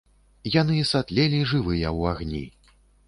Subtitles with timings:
[0.55, 2.43] Яны сатлелі жывыя ў агні.